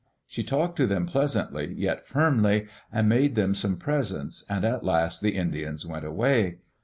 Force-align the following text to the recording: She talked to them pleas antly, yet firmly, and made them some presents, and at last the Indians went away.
She 0.25 0.41
talked 0.41 0.77
to 0.77 0.87
them 0.87 1.05
pleas 1.05 1.35
antly, 1.35 1.75
yet 1.77 2.07
firmly, 2.07 2.65
and 2.91 3.07
made 3.07 3.35
them 3.35 3.53
some 3.53 3.77
presents, 3.77 4.43
and 4.49 4.65
at 4.65 4.83
last 4.83 5.21
the 5.21 5.35
Indians 5.35 5.85
went 5.85 6.05
away. 6.05 6.57